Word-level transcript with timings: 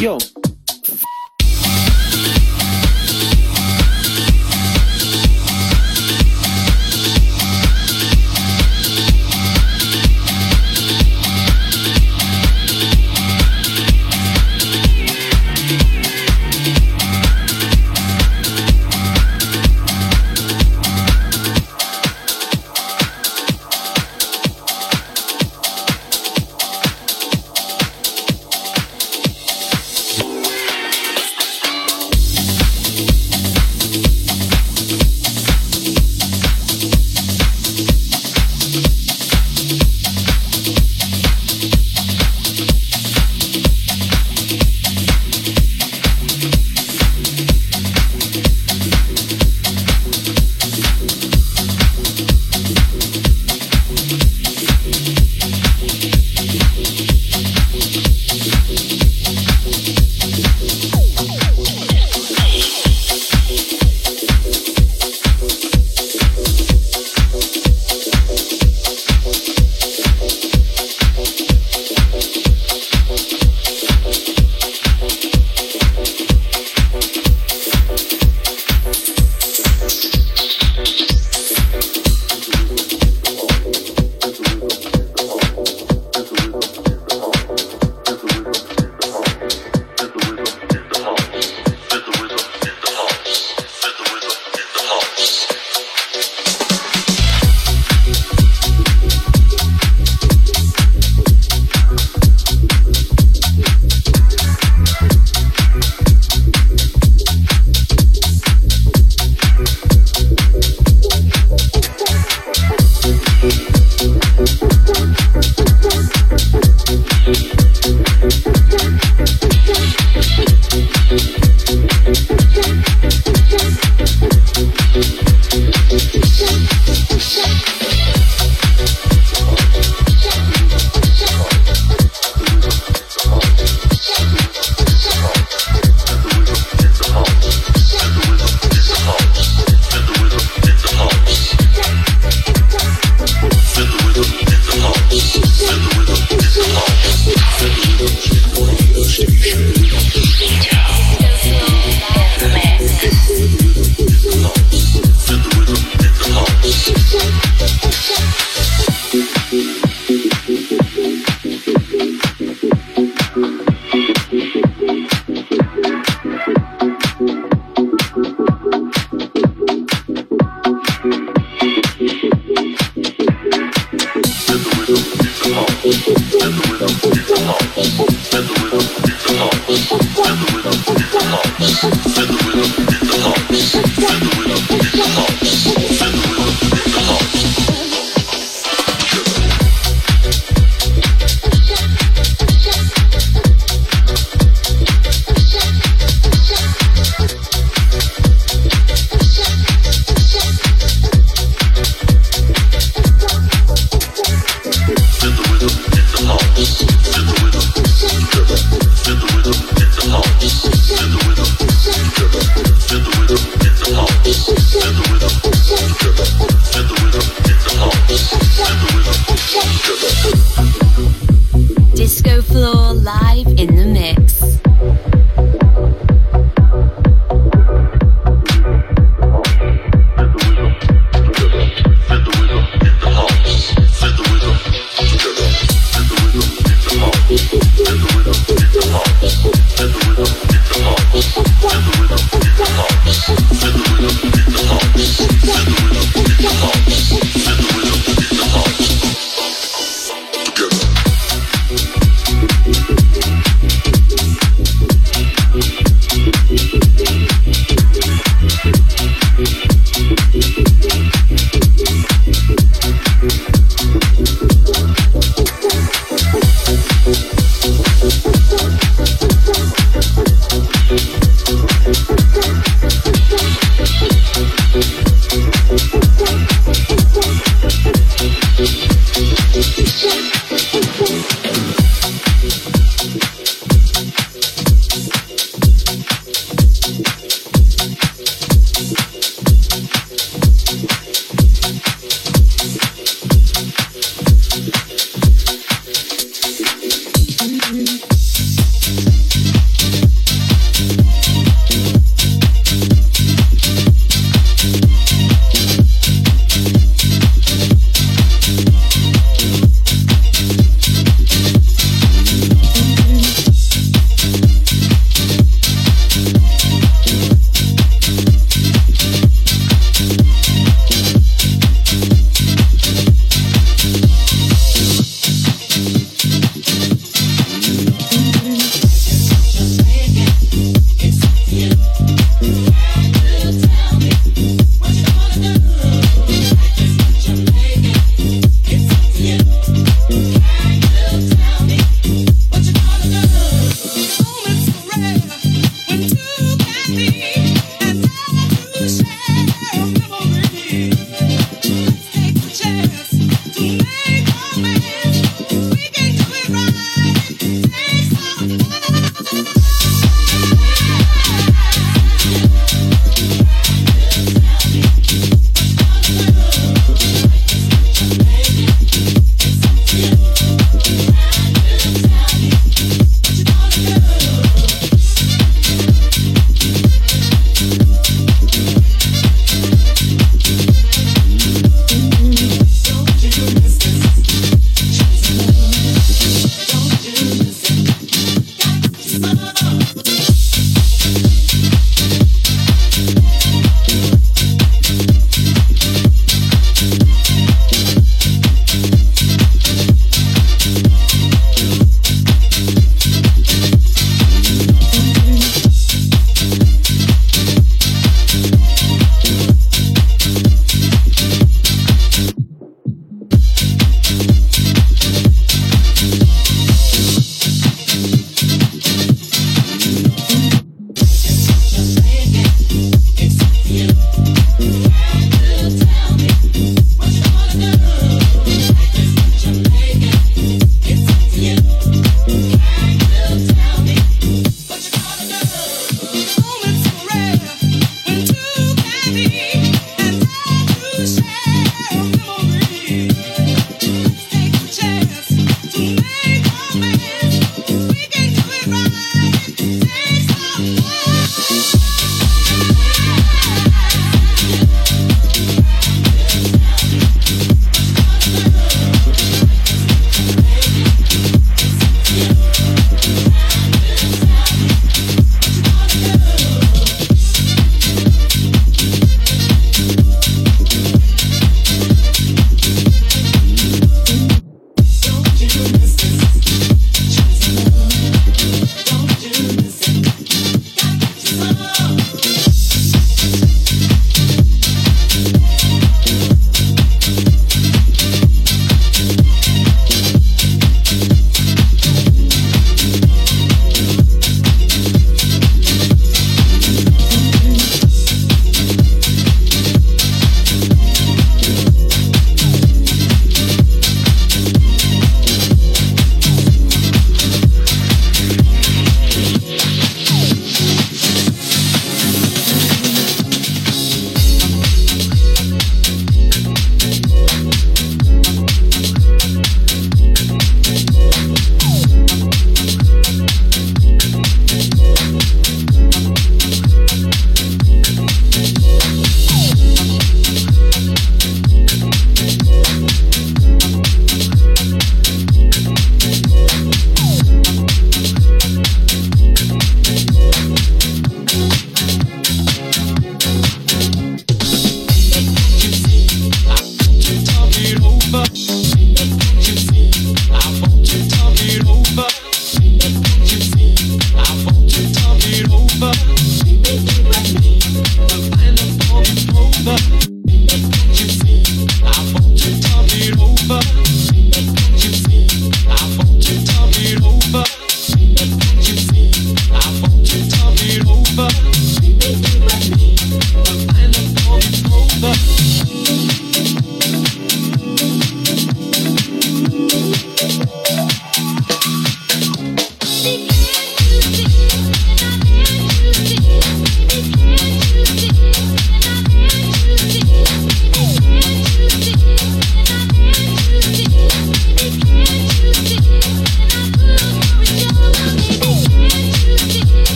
yo. 0.00 0.39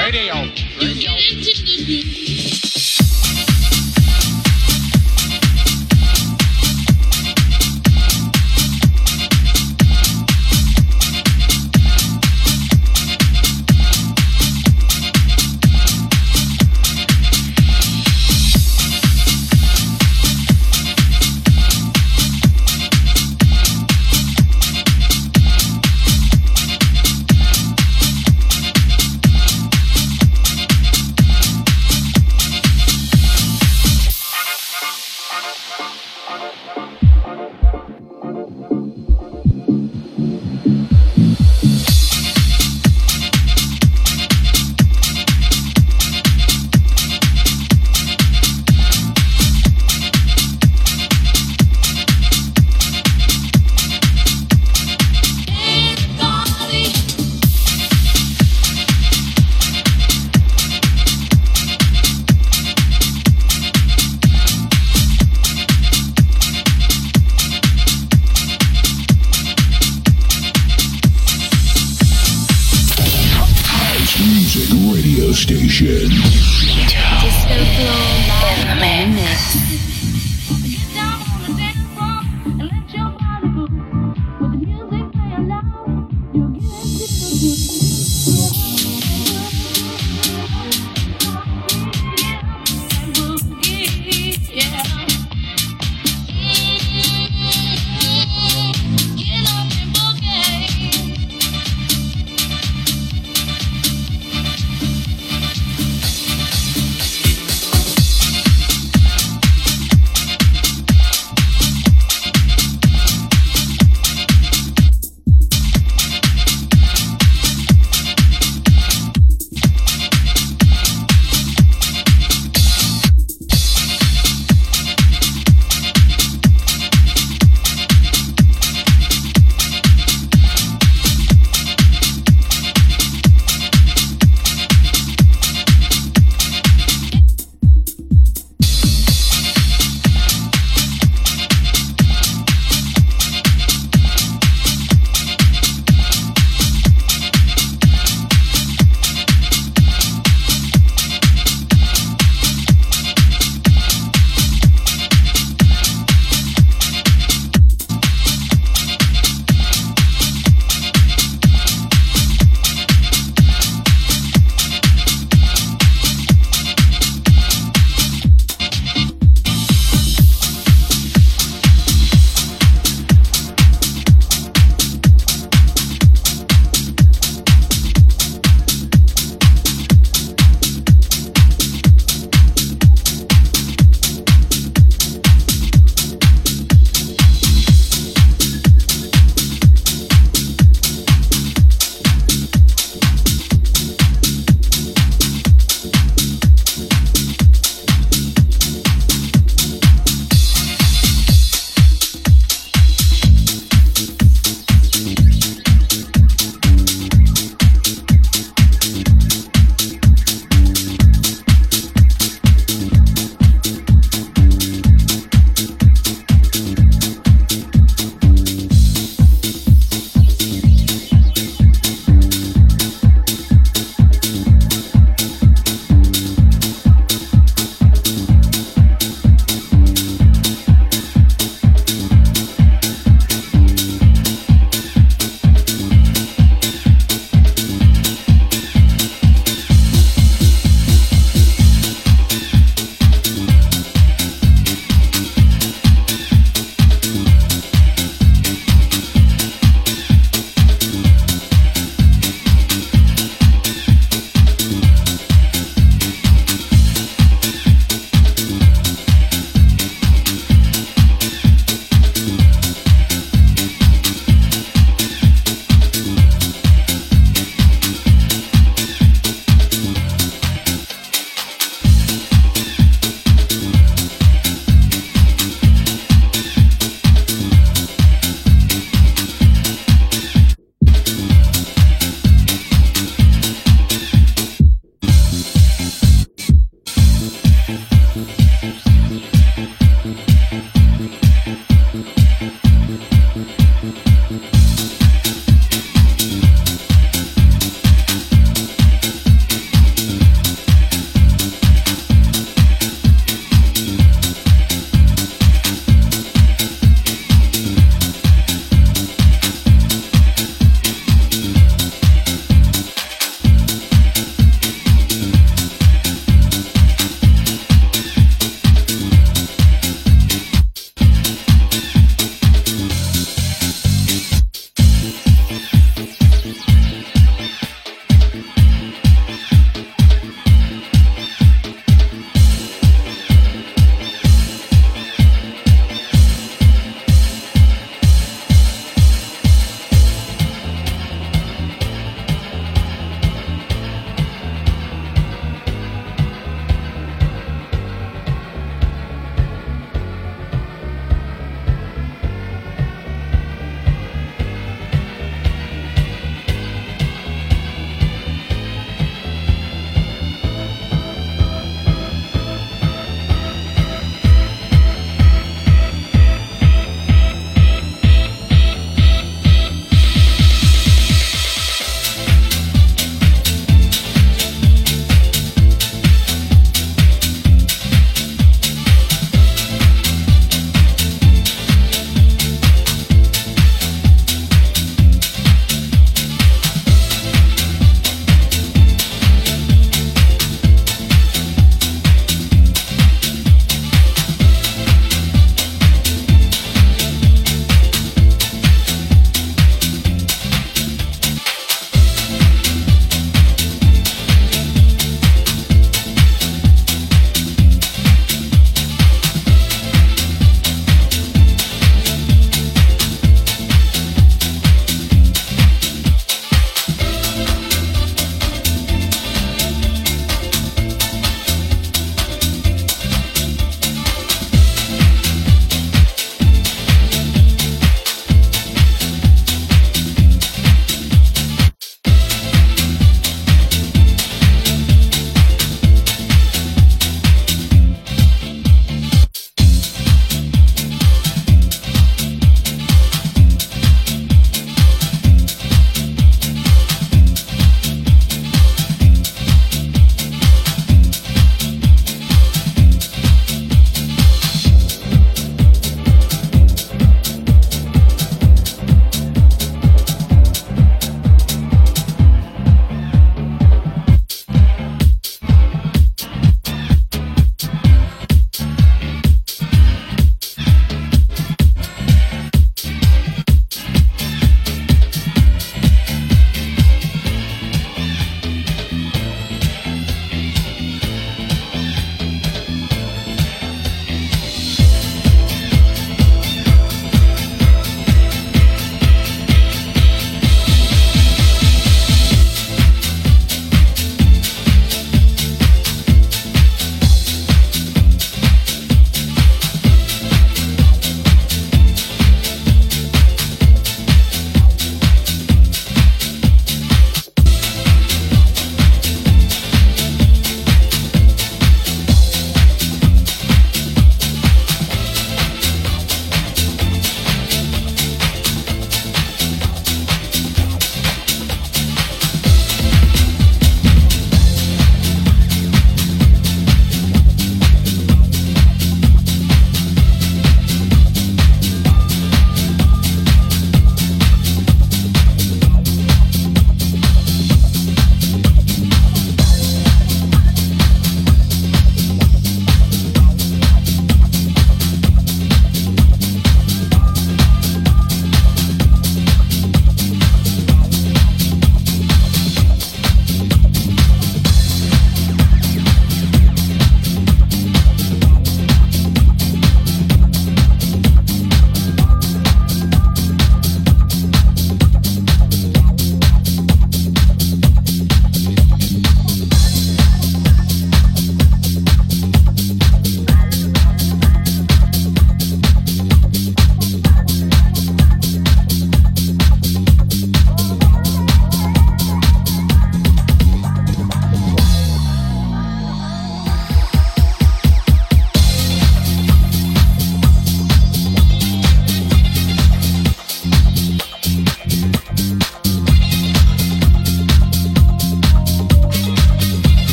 Radio, 0.00 0.32
radio, 0.80 1.12